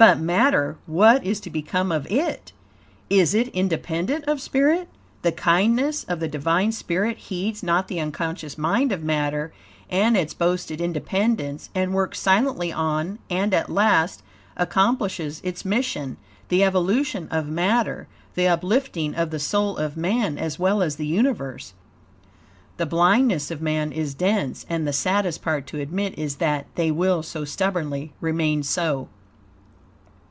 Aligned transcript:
But 0.00 0.20
matter 0.20 0.76
what 0.86 1.24
is 1.26 1.40
to 1.40 1.50
become 1.50 1.90
of 1.90 2.08
it? 2.08 2.52
Is 3.10 3.34
it 3.34 3.48
independent 3.48 4.24
of 4.26 4.40
spirit? 4.40 4.88
The 5.22 5.32
kindness 5.32 6.04
of 6.04 6.20
the 6.20 6.28
Divine 6.28 6.70
spirit 6.70 7.18
heeds 7.18 7.64
not 7.64 7.88
the 7.88 7.98
unconscious 7.98 8.56
mind 8.56 8.92
of 8.92 9.02
matter 9.02 9.52
and 9.90 10.16
its 10.16 10.34
boasted 10.34 10.80
independence, 10.80 11.68
and 11.74 11.94
works 11.94 12.20
silently 12.20 12.70
on, 12.72 13.18
and 13.28 13.52
at 13.52 13.70
last, 13.70 14.22
accomplishes 14.56 15.40
its 15.42 15.64
mission 15.64 16.16
the 16.48 16.62
evolution 16.62 17.26
of 17.32 17.48
matter, 17.48 18.06
the 18.36 18.46
uplifting 18.46 19.16
of 19.16 19.30
the 19.30 19.40
soul 19.40 19.76
of 19.78 19.96
man, 19.96 20.38
as 20.38 20.60
well 20.60 20.80
as 20.80 20.94
the 20.94 21.06
universe. 21.06 21.72
The 22.76 22.86
blindness 22.86 23.50
of 23.50 23.60
man 23.60 23.90
is 23.90 24.14
dense, 24.14 24.64
and 24.70 24.86
the 24.86 24.92
saddest 24.92 25.42
part 25.42 25.66
to 25.66 25.80
admit 25.80 26.16
is 26.16 26.36
that, 26.36 26.66
they 26.76 26.92
will 26.92 27.24
so 27.24 27.44
stubbornly 27.44 28.12
remain 28.20 28.62
so. 28.62 29.08